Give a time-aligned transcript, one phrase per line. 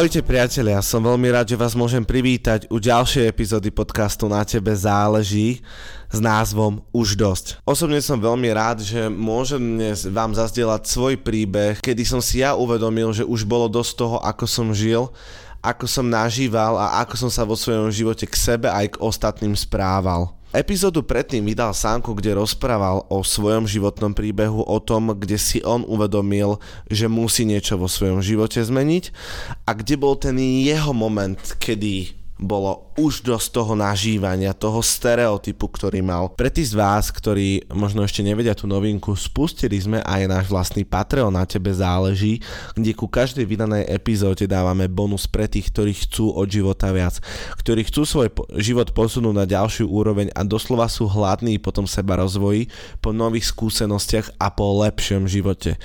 [0.00, 4.72] Ahojte priatelia, som veľmi rád, že vás môžem privítať u ďalšej epizódy podcastu Na tebe
[4.72, 5.60] záleží
[6.08, 7.60] s názvom Už dosť.
[7.68, 12.56] Osobne som veľmi rád, že môžem dnes vám zazdieľať svoj príbeh, kedy som si ja
[12.56, 15.12] uvedomil, že už bolo dosť toho, ako som žil,
[15.60, 19.52] ako som nažíval a ako som sa vo svojom živote k sebe aj k ostatným
[19.52, 20.32] správal.
[20.50, 25.86] Epizódu predtým vydal Sánko, kde rozprával o svojom životnom príbehu, o tom, kde si on
[25.86, 26.58] uvedomil,
[26.90, 29.14] že musí niečo vo svojom živote zmeniť
[29.62, 36.00] a kde bol ten jeho moment, kedy bolo už dosť toho nažívania, toho stereotypu, ktorý
[36.00, 36.32] mal.
[36.32, 40.88] Pre tých z vás, ktorí možno ešte nevedia tú novinku, spustili sme aj náš vlastný
[40.88, 42.40] Patreon na tebe záleží,
[42.72, 47.20] kde ku každej vydanej epizóde dávame bonus pre tých, ktorí chcú od života viac,
[47.60, 52.16] ktorí chcú svoj život posunúť na ďalšiu úroveň a doslova sú hladní po tom seba
[52.16, 52.72] rozvoji,
[53.04, 55.76] po nových skúsenostiach a po lepšom živote.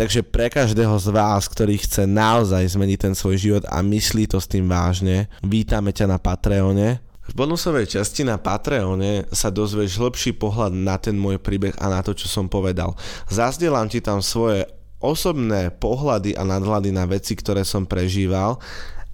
[0.00, 4.40] Takže pre každého z vás, ktorý chce naozaj zmeniť ten svoj život a myslí to
[4.40, 7.04] s tým vážne, vítame ťa na Patreone.
[7.28, 12.00] V bonusovej časti na Patreone sa dozvieš lepší pohľad na ten môj príbeh a na
[12.00, 12.96] to, čo som povedal.
[13.28, 14.64] Zazdielam ti tam svoje
[15.04, 18.56] osobné pohľady a nadhľady na veci, ktoré som prežíval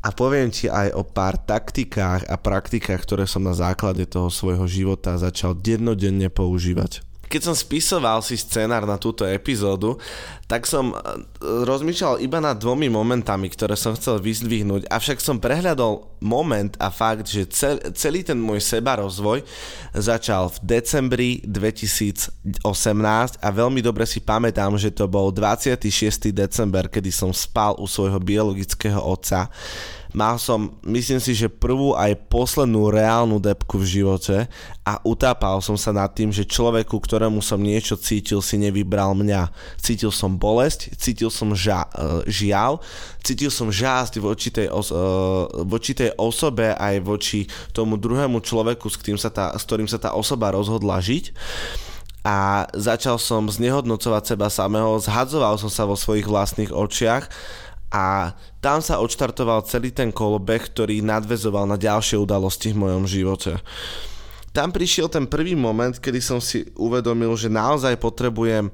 [0.07, 4.71] a poviem ti aj o pár taktikách a praktikách, ktoré som na základe toho svojho
[4.71, 7.03] života začal dennodenne používať
[7.37, 10.01] keď som spisoval si scenár na túto epizódu,
[10.49, 10.97] tak som e,
[11.45, 17.29] rozmýšľal iba nad dvomi momentami, ktoré som chcel vyzdvihnúť, avšak som prehľadol moment a fakt,
[17.29, 19.45] že cel, celý ten môj seba rozvoj
[19.93, 22.33] začal v decembri 2018
[23.37, 26.33] a veľmi dobre si pamätám, že to bol 26.
[26.33, 29.53] december, kedy som spal u svojho biologického otca
[30.15, 34.47] Mal som, myslím si, že prvú aj poslednú reálnu depku v živote
[34.87, 39.51] a utápal som sa nad tým, že človeku, ktorému som niečo cítil, si nevybral mňa.
[39.81, 42.79] Cítil som bolesť, cítil som ža- e, žiaľ,
[43.25, 45.03] cítil som žásť voči tej, os- e,
[45.67, 49.99] voči tej osobe aj voči tomu druhému človeku, s, ktorým sa tá, s ktorým sa
[49.99, 51.35] tá osoba rozhodla žiť
[52.27, 57.31] a začal som znehodnocovať seba samého, zhadzoval som sa vo svojich vlastných očiach
[57.91, 63.63] a tam sa odštartoval celý ten kolobeh, ktorý nadvezoval na ďalšie udalosti v mojom živote.
[64.51, 68.73] Tam prišiel ten prvý moment, kedy som si uvedomil, že naozaj potrebujem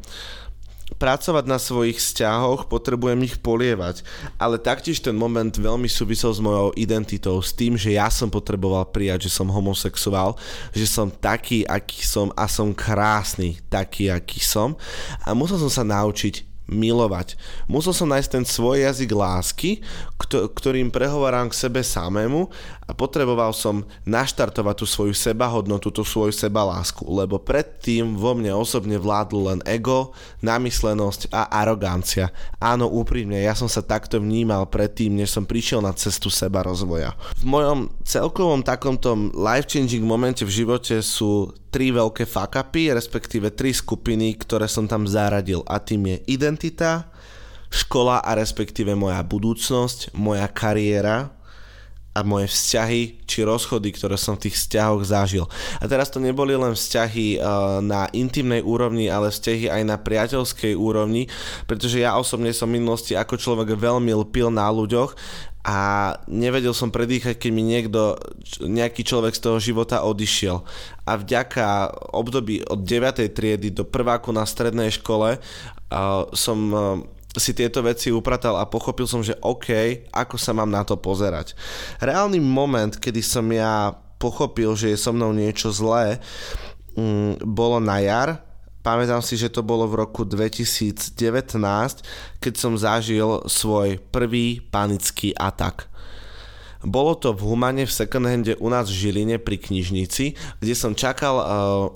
[0.94, 4.06] pracovať na svojich vzťahoch, potrebujem ich polievať.
[4.36, 8.86] Ale taktiež ten moment veľmi súvisel s mojou identitou, s tým, že ja som potreboval
[8.92, 10.36] prijať, že som homosexuál,
[10.70, 14.78] že som taký, aký som a som krásny, taký, aký som.
[15.24, 17.34] A musel som sa naučiť milovať.
[17.66, 19.70] Musel som nájsť ten svoj jazyk lásky,
[20.30, 22.48] ktorým prehovorám k sebe samému
[22.86, 28.96] a potreboval som naštartovať tú svoju sebahodnotu, tú svoju sebalásku, lebo predtým vo mne osobne
[28.96, 32.30] vládlo len ego, namyslenosť a arogancia.
[32.62, 37.14] Áno, úprimne, ja som sa takto vnímal predtým, než som prišiel na cestu seba rozvoja.
[37.42, 44.36] V mojom celkovom takomto life-changing momente v živote sú tri veľké fakapy, respektíve tri skupiny,
[44.36, 46.16] ktoré som tam zaradil a tým je
[46.52, 47.08] identita,
[47.72, 51.32] škola a respektíve moja budúcnosť, moja kariéra
[52.12, 55.48] a moje vzťahy či rozchody, ktoré som v tých vzťahoch zažil.
[55.80, 60.76] A teraz to neboli len vzťahy uh, na intimnej úrovni, ale vzťahy aj na priateľskej
[60.76, 61.32] úrovni,
[61.64, 65.16] pretože ja osobne som v minulosti ako človek veľmi lpil na ľuďoch
[65.62, 68.18] a nevedel som predýchať, keď mi niekto,
[68.60, 70.58] nejaký človek z toho života odišiel.
[71.06, 71.86] A vďaka
[72.18, 73.30] období od 9.
[73.30, 75.38] triedy do prváku na strednej škole
[76.32, 76.98] som uh,
[77.36, 79.68] si tieto veci upratal a pochopil som, že OK,
[80.12, 81.56] ako sa mám na to pozerať.
[82.00, 86.20] Reálny moment, kedy som ja pochopil, že je so mnou niečo zlé,
[86.96, 88.40] um, bolo na jar,
[88.82, 91.14] Pamätám si, že to bolo v roku 2019,
[92.42, 95.86] keď som zažil svoj prvý panický atak.
[96.82, 101.34] Bolo to v Humane v secondhande u nás v Žiline pri knižnici, kde som čakal
[101.38, 101.44] uh,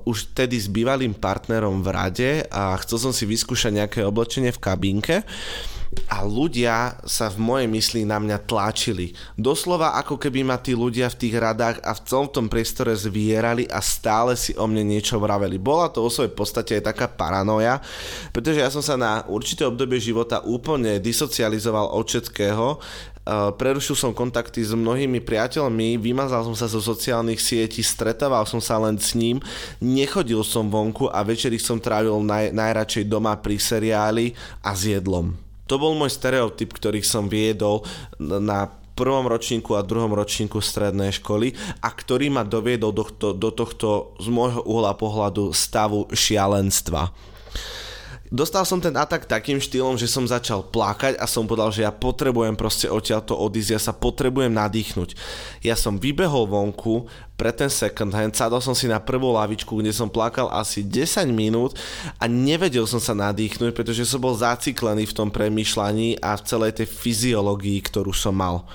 [0.06, 4.62] už tedy s bývalým partnerom v rade a chcel som si vyskúšať nejaké oblečenie v
[4.62, 5.17] kabínke
[6.11, 9.15] a ľudia sa v mojej mysli na mňa tlačili.
[9.38, 13.67] Doslova ako keby ma tí ľudia v tých radách a v celom tom priestore zvierali
[13.71, 15.56] a stále si o mne niečo vraveli.
[15.59, 17.79] Bola to o svojej podstate aj taká paranoja,
[18.31, 22.67] pretože ja som sa na určité obdobie života úplne disocializoval od všetkého,
[23.26, 28.78] prerušil som kontakty s mnohými priateľmi, vymazal som sa zo sociálnych sietí, stretával som sa
[28.78, 29.43] len s ním,
[29.82, 34.31] nechodil som vonku a večeri som trávil naj, najradšej doma pri seriáli
[34.62, 35.34] a s jedlom.
[35.67, 37.82] To bol môj stereotyp, ktorý som viedol
[38.23, 41.52] na prvom ročníku a druhom ročníku strednej školy
[41.84, 47.12] a ktorý ma doviedol do, do, do tohto z môjho uhla pohľadu stavu šialenstva.
[48.26, 51.94] Dostal som ten atak takým štýlom, že som začal plakať a som povedal, že ja
[51.94, 55.14] potrebujem proste odtiaľto odísť, ja sa potrebujem nadýchnuť.
[55.62, 57.06] Ja som vybehol vonku
[57.38, 61.31] pre ten second hand, sadol som si na prvú lavičku, kde som plakal asi 10
[61.31, 61.78] minút
[62.19, 66.82] a nevedel som sa nadýchnuť, pretože som bol zaciklený v tom premyšľaní a v celej
[66.82, 68.67] tej fyziológii, ktorú som mal.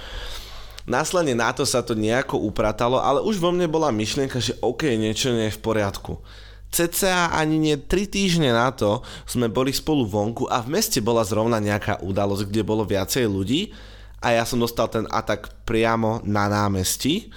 [0.88, 4.88] Následne na to sa to nejako upratalo, ale už vo mne bola myšlienka, že OK,
[4.96, 6.24] niečo nie je v poriadku
[6.72, 11.22] cca ani nie 3 týždne na to sme boli spolu vonku a v meste bola
[11.28, 13.76] zrovna nejaká udalosť, kde bolo viacej ľudí
[14.24, 17.30] a ja som dostal ten atak priamo na námestí.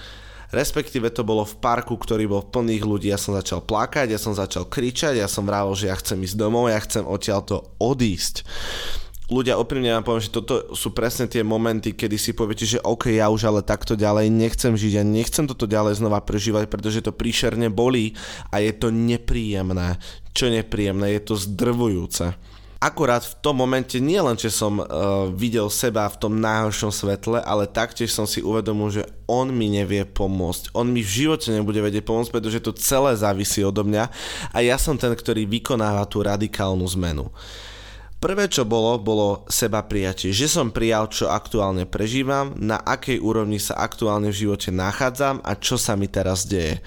[0.54, 3.10] Respektíve to bolo v parku, ktorý bol plných ľudí.
[3.10, 6.38] Ja som začal plakať, ja som začal kričať, ja som vravil, že ja chcem ísť
[6.38, 8.46] domov, ja chcem odtiaľto odísť
[9.32, 13.08] ľudia oprímne vám poviem, že toto sú presne tie momenty, kedy si poviete, že OK,
[13.08, 17.16] ja už ale takto ďalej nechcem žiť, ja nechcem toto ďalej znova prežívať, pretože to
[17.16, 18.12] príšerne bolí
[18.52, 19.96] a je to nepríjemné.
[20.36, 22.36] Čo nepríjemné, je to zdrvujúce.
[22.84, 24.84] Akurát v tom momente nie len, že som uh,
[25.32, 30.04] videl seba v tom najhoršom svetle, ale taktiež som si uvedomil, že on mi nevie
[30.04, 30.76] pomôcť.
[30.76, 34.04] On mi v živote nebude vedieť pomôcť, pretože to celé závisí odo mňa
[34.52, 37.32] a ja som ten, ktorý vykonáva tú radikálnu zmenu.
[38.24, 40.32] Prvé, čo bolo, bolo seba prijatie.
[40.32, 45.52] Že som prijal, čo aktuálne prežívam, na akej úrovni sa aktuálne v živote nachádzam a
[45.60, 46.80] čo sa mi teraz deje.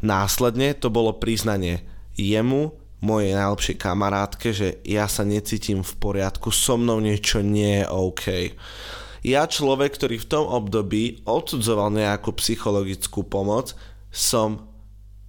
[0.00, 1.84] Následne to bolo priznanie
[2.16, 2.72] jemu,
[3.04, 8.24] mojej najlepšej kamarátke, že ja sa necítim v poriadku, so mnou niečo nie je OK.
[9.28, 13.76] Ja človek, ktorý v tom období odsudzoval nejakú psychologickú pomoc,
[14.08, 14.64] som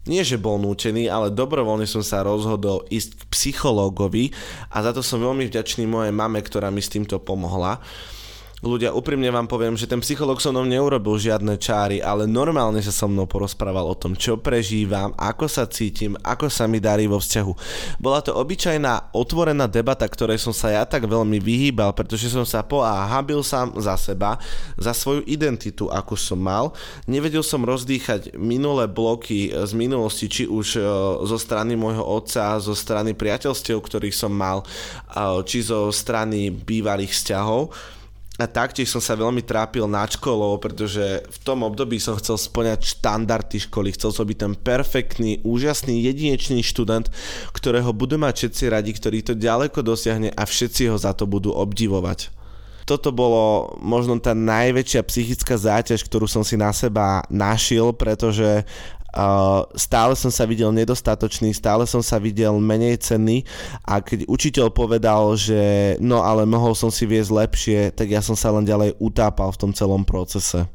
[0.07, 4.31] nie že bol nútený, ale dobrovoľne som sa rozhodol ísť k psychológovi
[4.71, 7.83] a za to som veľmi vďačný mojej mame, ktorá mi s týmto pomohla
[8.63, 12.91] ľudia, úprimne vám poviem, že ten psycholog so mnou neurobil žiadne čáry, ale normálne sa
[12.91, 17.19] so mnou porozprával o tom, čo prežívam, ako sa cítim, ako sa mi darí vo
[17.21, 17.53] vzťahu.
[18.03, 22.63] Bola to obyčajná otvorená debata, ktorej som sa ja tak veľmi vyhýbal, pretože som sa
[22.65, 24.39] po a habil sám za seba,
[24.75, 26.75] za svoju identitu, akú som mal.
[27.07, 30.81] Nevedel som rozdýchať minulé bloky z minulosti, či už e,
[31.27, 34.65] zo strany môjho otca, zo strany priateľstiev, ktorých som mal, e,
[35.47, 37.71] či zo strany bývalých vzťahov
[38.39, 42.95] a taktiež som sa veľmi trápil na školou, pretože v tom období som chcel splňať
[42.95, 47.11] štandardy školy, chcel som byť ten perfektný, úžasný, jedinečný študent,
[47.51, 51.51] ktorého budú mať všetci radi, ktorý to ďaleko dosiahne a všetci ho za to budú
[51.51, 52.31] obdivovať.
[52.87, 58.65] Toto bolo možno tá najväčšia psychická záťaž, ktorú som si na seba našiel, pretože
[59.73, 63.41] Stále som sa videl nedostatočný, stále som sa videl menej cenný
[63.81, 68.37] a keď učiteľ povedal, že no ale mohol som si viesť lepšie, tak ja som
[68.37, 70.69] sa len ďalej utápal v tom celom procese.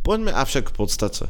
[0.00, 1.24] Poďme avšak k podstate.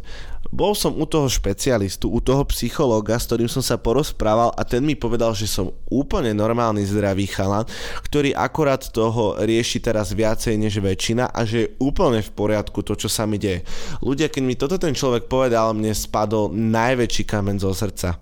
[0.49, 4.81] Bol som u toho špecialistu, u toho psychológa, s ktorým som sa porozprával a ten
[4.81, 7.69] mi povedal, že som úplne normálny zdravý chalan,
[8.09, 12.97] ktorý akorát toho rieši teraz viacej než väčšina a že je úplne v poriadku to,
[12.97, 13.61] čo sa mi deje.
[14.01, 18.17] Ľudia, keď mi toto ten človek povedal, mne spadol najväčší kamen zo srdca.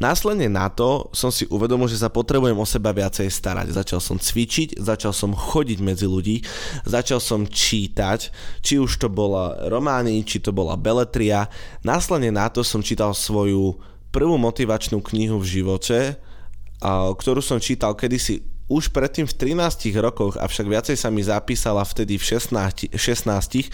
[0.00, 3.72] Následne na to som si uvedomil, že sa potrebujem o seba viacej starať.
[3.72, 6.40] Začal som cvičiť, začal som chodiť medzi ľudí,
[6.84, 11.48] začal som čítať, či už to bola romány, či to bola beletria.
[11.84, 13.80] Následne na to som čítal svoju
[14.12, 16.20] prvú motivačnú knihu v živote,
[16.80, 22.14] ktorú som čítal kedysi už predtým v 13 rokoch, avšak viacej sa mi zapísala vtedy
[22.16, 23.66] v 16, 16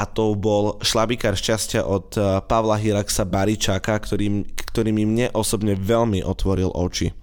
[0.00, 6.24] a to bol Šlabikár šťastia od eh, Pavla Hiraxa Baričáka, ktorý, mi mne osobne veľmi
[6.24, 7.19] otvoril oči.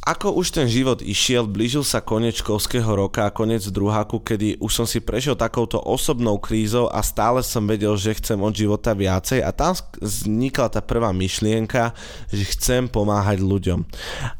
[0.00, 4.72] Ako už ten život išiel, blížil sa koniec školského roka a koniec druháku, kedy už
[4.72, 9.44] som si prešiel takouto osobnou krízou a stále som vedel, že chcem od života viacej
[9.44, 11.92] a tam vznikla tá prvá myšlienka,
[12.32, 13.84] že chcem pomáhať ľuďom.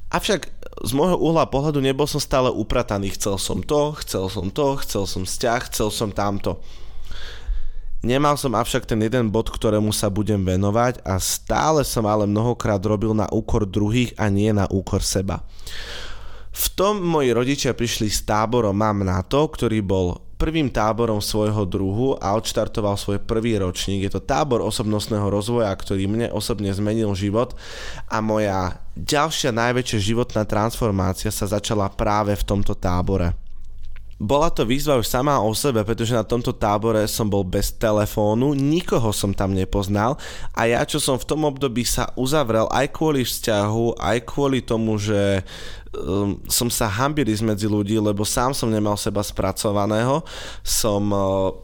[0.08, 0.40] Avšak
[0.80, 3.12] z môjho uhla pohľadu nebol som stále uprataný.
[3.12, 6.64] Chcel som to, chcel som to, chcel som vzťah, chcel som tamto.
[8.00, 12.80] Nemal som avšak ten jeden bod, ktorému sa budem venovať a stále som ale mnohokrát
[12.80, 15.44] robil na úkor druhých a nie na úkor seba.
[16.50, 21.68] V tom moji rodičia prišli s táborom Mám na to, ktorý bol prvým táborom svojho
[21.68, 24.08] druhu a odštartoval svoj prvý ročník.
[24.08, 27.52] Je to tábor osobnostného rozvoja, ktorý mne osobne zmenil život
[28.08, 33.36] a moja ďalšia najväčšia životná transformácia sa začala práve v tomto tábore.
[34.20, 38.52] Bola to výzva už sama o sebe, pretože na tomto tábore som bol bez telefónu,
[38.52, 40.20] nikoho som tam nepoznal
[40.52, 45.00] a ja, čo som v tom období sa uzavrel aj kvôli vzťahu, aj kvôli tomu,
[45.00, 45.40] že
[45.96, 50.20] um, som sa hambil medzi ľudí, lebo sám som nemal seba spracovaného,
[50.60, 51.56] som uh,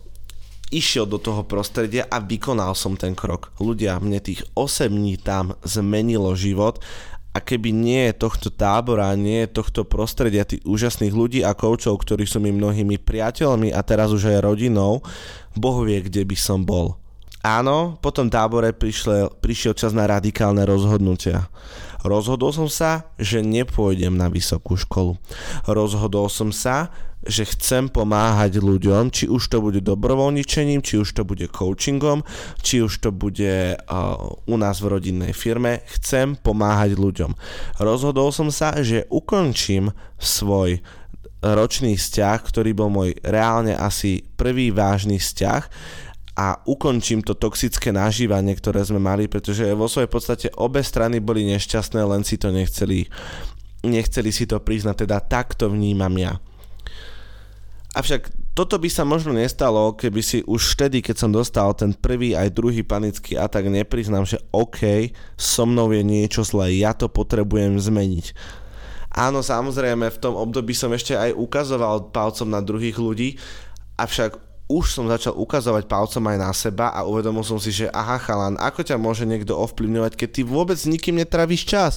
[0.73, 3.55] išiel do toho prostredia a vykonal som ten krok.
[3.61, 6.83] Ľudia, mne tých 8 dní tam zmenilo život
[7.37, 12.25] A keby nie tohto tábora, nie je tohto prostredia tých úžasných ľudí a koučov, ktorí
[12.25, 15.05] sú mi mnohými priateľmi a teraz už aj rodinou,
[15.53, 16.97] Boh vie, kde by som bol.
[17.45, 21.53] Áno, po tom tábore prišiel, prišiel čas na radikálne rozhodnutia.
[22.01, 25.21] Rozhodol som sa, že nepôjdem na vysokú školu.
[25.69, 26.89] Rozhodol som sa,
[27.27, 32.23] že chcem pomáhať ľuďom, či už to bude dobrovoľničením, či už to bude coachingom,
[32.63, 35.85] či už to bude uh, u nás v rodinnej firme.
[35.99, 37.35] Chcem pomáhať ľuďom.
[37.83, 40.81] Rozhodol som sa, že ukončím svoj
[41.43, 45.63] ročný vzťah, ktorý bol môj reálne asi prvý vážny vzťah
[46.37, 51.49] a ukončím to toxické nažívanie, ktoré sme mali, pretože vo svojej podstate obe strany boli
[51.49, 53.09] nešťastné, len si to nechceli,
[53.85, 56.37] nechceli si to priznať, teda takto vnímam ja.
[57.97, 62.37] Avšak toto by sa možno nestalo, keby si už vtedy, keď som dostal ten prvý
[62.37, 67.81] aj druhý panický atak, nepriznám, že OK, so mnou je niečo zlé, ja to potrebujem
[67.81, 68.37] zmeniť.
[69.17, 73.41] Áno, samozrejme, v tom období som ešte aj ukazoval palcom na druhých ľudí,
[73.97, 78.19] avšak už som začal ukazovať palcom aj na seba a uvedomil som si, že aha
[78.19, 81.93] chalan, ako ťa môže niekto ovplyvňovať, keď ty vôbec s nikým netravíš čas.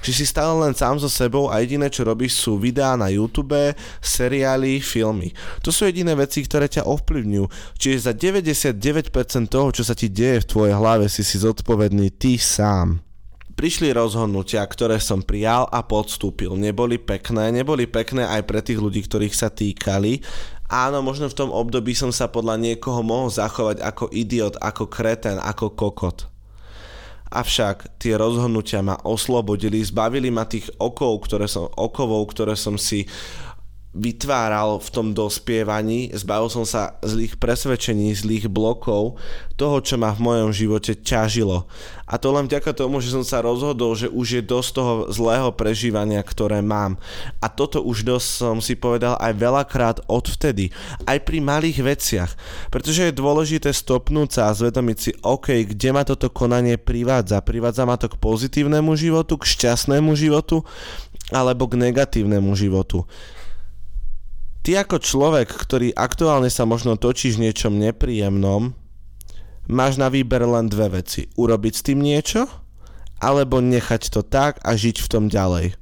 [0.00, 3.76] Že si stále len sám so sebou a jediné čo robíš sú videá na YouTube,
[4.00, 5.36] seriály, filmy.
[5.60, 7.76] To sú jediné veci, ktoré ťa ovplyvňujú.
[7.76, 12.40] Čiže za 99% toho, čo sa ti deje v tvojej hlave, si si zodpovedný ty
[12.40, 13.04] sám
[13.54, 16.58] prišli rozhodnutia, ktoré som prijal a podstúpil.
[16.58, 20.20] Neboli pekné, neboli pekné aj pre tých ľudí, ktorých sa týkali,
[20.74, 25.38] Áno, možno v tom období som sa podľa niekoho mohol zachovať ako idiot, ako kreten,
[25.38, 26.26] ako kokot.
[27.30, 33.06] Avšak tie rozhodnutia ma oslobodili, zbavili ma tých okov, ktoré som, okovov, ktoré som si
[33.94, 39.14] vytváral v tom dospievaní, zbavil som sa zlých presvedčení, zlých blokov,
[39.54, 41.70] toho, čo ma v mojom živote ťažilo.
[42.10, 45.54] A to len vďaka tomu, že som sa rozhodol, že už je dosť toho zlého
[45.54, 46.98] prežívania, ktoré mám.
[47.38, 50.74] A toto už dosť som si povedal aj veľakrát odvtedy,
[51.06, 52.30] aj pri malých veciach.
[52.74, 57.38] Pretože je dôležité stopnúť sa a zvedomiť si, OK, kde ma toto konanie privádza.
[57.46, 60.66] Privádza ma to k pozitívnemu životu, k šťastnému životu,
[61.30, 63.06] alebo k negatívnemu životu.
[64.64, 68.72] Ty ako človek, ktorý aktuálne sa možno točíš v niečom nepríjemnom,
[69.68, 71.28] máš na výber len dve veci.
[71.36, 72.48] Urobiť s tým niečo,
[73.20, 75.76] alebo nechať to tak a žiť v tom ďalej.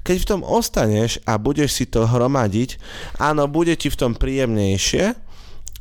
[0.00, 2.80] Keď v tom ostaneš a budeš si to hromadiť,
[3.20, 5.12] áno, bude ti v tom príjemnejšie,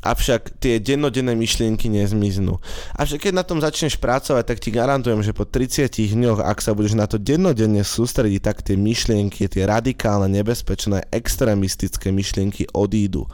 [0.06, 2.62] avšak tie dennodenné myšlienky nezmiznú.
[2.94, 6.78] Avšak keď na tom začneš pracovať, tak ti garantujem, že po 30 dňoch, ak sa
[6.78, 13.26] budeš na to dennodenne sústrediť, tak tie myšlienky, tie radikálne, nebezpečné, extrémistické myšlienky odídu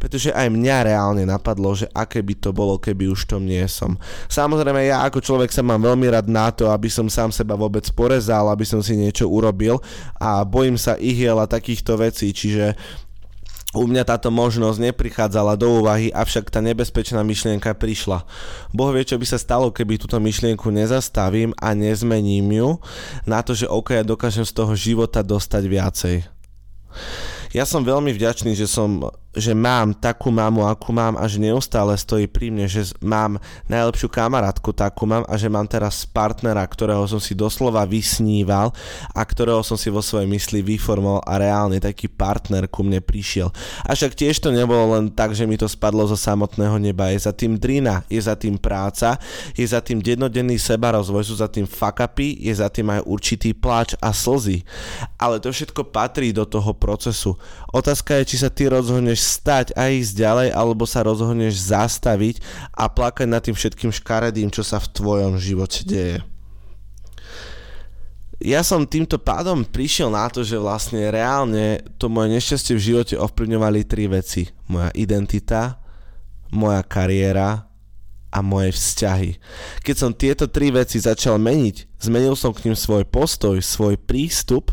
[0.00, 4.00] pretože aj mňa reálne napadlo, že aké by to bolo, keby už tom nie som.
[4.32, 7.84] Samozrejme, ja ako človek sa mám veľmi rád na to, aby som sám seba vôbec
[7.92, 9.76] porezal, aby som si niečo urobil
[10.16, 12.72] a bojím sa ihiel a takýchto vecí, čiže
[13.70, 18.26] u mňa táto možnosť neprichádzala do úvahy, avšak tá nebezpečná myšlienka prišla.
[18.74, 22.68] Boh vie, čo by sa stalo, keby túto myšlienku nezastavím a nezmením ju
[23.30, 26.16] na to, že ok, ja dokážem z toho života dostať viacej.
[27.50, 31.94] Ja som veľmi vďačný, že som že mám takú mamu, akú mám a že neustále
[31.94, 33.38] stojí pri mne, že mám
[33.70, 38.74] najlepšiu kamarátku, takú mám a že mám teraz partnera, ktorého som si doslova vysníval
[39.14, 43.54] a ktorého som si vo svojej mysli vyformoval a reálne taký partner ku mne prišiel.
[43.86, 47.14] A však tiež to nebolo len tak, že mi to spadlo zo samotného neba.
[47.14, 49.14] Je za tým drina, je za tým práca,
[49.54, 53.94] je za tým dennodenný sebarozvoj, sú za tým fakapy, je za tým aj určitý pláč
[54.02, 54.66] a slzy.
[55.22, 57.38] Ale to všetko patrí do toho procesu.
[57.70, 62.40] Otázka je, či sa ty rozhodneš stať a ísť ďalej, alebo sa rozhodneš zastaviť
[62.72, 66.24] a plakať nad tým všetkým škaredým, čo sa v tvojom živote deje.
[68.40, 73.14] Ja som týmto pádom prišiel na to, že vlastne reálne to moje nešťastie v živote
[73.20, 74.48] ovplyvňovali tri veci.
[74.72, 75.76] Moja identita,
[76.48, 77.68] moja kariéra
[78.32, 79.36] a moje vzťahy.
[79.84, 84.72] Keď som tieto tri veci začal meniť, zmenil som k ním svoj postoj, svoj prístup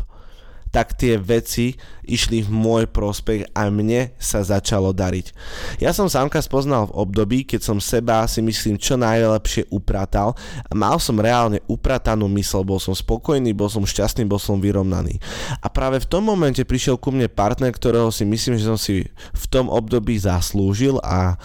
[0.68, 1.76] tak tie veci
[2.08, 5.32] išli v môj prospech a mne sa začalo dariť.
[5.80, 10.32] Ja som sámka spoznal v období, keď som seba si myslím čo najlepšie upratal
[10.68, 15.20] a mal som reálne upratanú mysl, bol som spokojný, bol som šťastný, bol som vyrovnaný.
[15.60, 19.08] A práve v tom momente prišiel ku mne partner, ktorého si myslím, že som si
[19.12, 21.36] v tom období zaslúžil a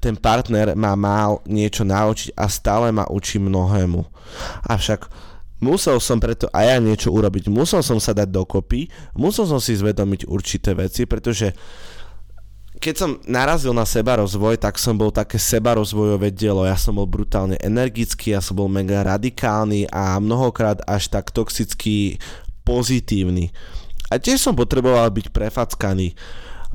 [0.00, 4.02] ten partner ma mal niečo naučiť a stále ma učí mnohému.
[4.66, 5.08] Avšak
[5.66, 8.86] Musel som preto aj ja niečo urobiť, musel som sa dať dokopy,
[9.18, 11.50] musel som si zvedomiť určité veci, pretože
[12.76, 16.68] keď som narazil na seba rozvoj, tak som bol také sebarozvojové dielo.
[16.68, 22.20] Ja som bol brutálne energický, ja som bol mega radikálny a mnohokrát až tak toxicky
[22.68, 23.50] pozitívny.
[24.12, 26.14] A tiež som potreboval byť prefackaný.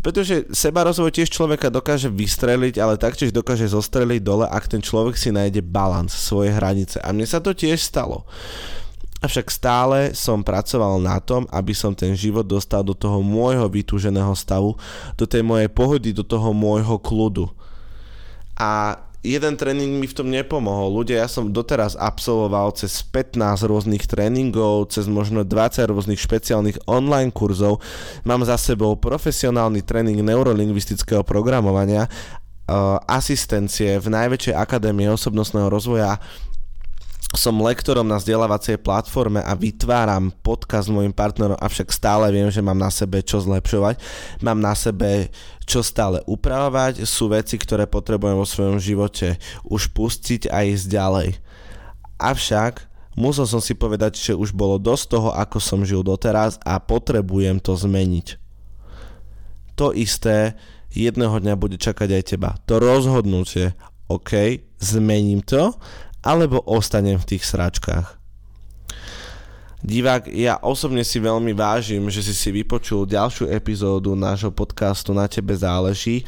[0.02, 5.14] Pretože seba rozvoj tiež človeka dokáže vystreliť, ale taktiež dokáže zostreliť dole, ak ten človek
[5.14, 6.98] si nájde balans, svoje hranice.
[7.06, 8.26] A mne sa to tiež stalo.
[9.22, 14.34] Avšak stále som pracoval na tom, aby som ten život dostal do toho môjho vytúženého
[14.34, 14.74] stavu,
[15.14, 17.46] do tej mojej pohody, do toho môjho kľudu.
[18.58, 21.06] A jeden tréning mi v tom nepomohol.
[21.06, 23.38] Ľudia, ja som doteraz absolvoval cez 15
[23.70, 27.78] rôznych tréningov, cez možno 20 rôznych špeciálnych online kurzov.
[28.26, 32.10] Mám za sebou profesionálny tréning neurolingvistického programovania,
[33.06, 36.18] asistencie v najväčšej akadémie osobnostného rozvoja
[37.32, 42.60] som lektorom na vzdelávacej platforme a vytváram podcast s mojim partnerom, avšak stále viem, že
[42.60, 43.96] mám na sebe čo zlepšovať,
[44.44, 45.32] mám na sebe
[45.64, 51.30] čo stále upravovať, sú veci, ktoré potrebujem vo svojom živote už pustiť a ísť ďalej.
[52.20, 56.84] Avšak musel som si povedať, že už bolo dosť toho, ako som žil doteraz a
[56.84, 58.36] potrebujem to zmeniť.
[59.80, 60.60] To isté
[60.92, 62.60] jedného dňa bude čakať aj teba.
[62.68, 63.72] To rozhodnutie,
[64.12, 65.72] OK, zmením to
[66.22, 68.22] alebo ostanem v tých sračkách.
[69.82, 75.26] Divák, ja osobne si veľmi vážim, že si si vypočul ďalšiu epizódu nášho podcastu Na
[75.26, 76.22] tebe záleží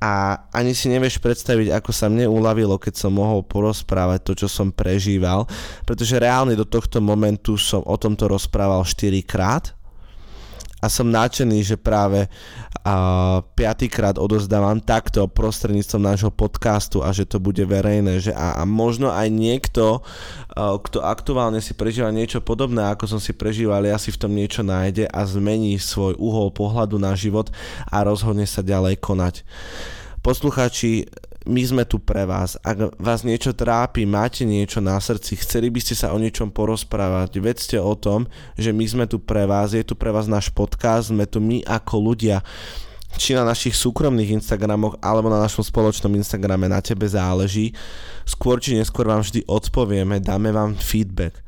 [0.00, 4.48] a ani si nevieš predstaviť, ako sa mne uľavilo, keď som mohol porozprávať to, čo
[4.48, 5.44] som prežíval,
[5.84, 9.76] pretože reálne do tohto momentu som o tomto rozprával 4 krát
[10.84, 12.28] a som nadšený, že práve
[12.84, 18.68] a, piatýkrát odozdávam takto prostredníctvom nášho podcastu a že to bude verejné, že a, a
[18.68, 20.04] možno aj niekto,
[20.52, 24.36] a, kto aktuálne si prežíva niečo podobné, ako som si prežíval, ja si v tom
[24.36, 27.48] niečo nájde a zmení svoj uhol pohľadu na život
[27.88, 29.40] a rozhodne sa ďalej konať.
[30.20, 31.08] Poslucháči,
[31.44, 32.56] my sme tu pre vás.
[32.64, 37.36] Ak vás niečo trápi, máte niečo na srdci, chceli by ste sa o niečom porozprávať,
[37.36, 38.24] vedzte o tom,
[38.56, 41.60] že my sme tu pre vás, je tu pre vás náš podcast, sme tu my
[41.68, 42.40] ako ľudia,
[43.20, 47.76] či na našich súkromných Instagramoch alebo na našom spoločnom Instagrame na tebe záleží.
[48.24, 51.44] Skôr či neskôr vám vždy odpovieme, dáme vám feedback.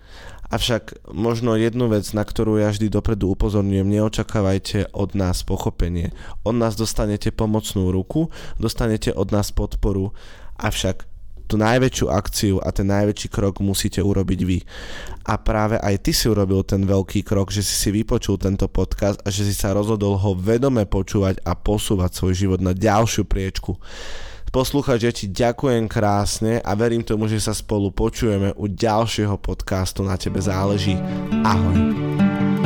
[0.47, 6.15] Avšak možno jednu vec, na ktorú ja vždy dopredu upozorňujem, neočakávajte od nás pochopenie.
[6.47, 10.15] Od nás dostanete pomocnú ruku, dostanete od nás podporu,
[10.55, 11.07] avšak
[11.47, 14.59] tú najväčšiu akciu a ten najväčší krok musíte urobiť vy.
[15.31, 19.23] A práve aj ty si urobil ten veľký krok, že si si vypočul tento podcast
[19.23, 23.79] a že si sa rozhodol ho vedome počúvať a posúvať svoj život na ďalšiu priečku.
[24.51, 30.17] Poslúchať, ti ďakujem krásne a verím tomu, že sa spolu počujeme u ďalšieho podcastu Na
[30.17, 30.97] tebe záleží.
[31.45, 32.66] Ahoj.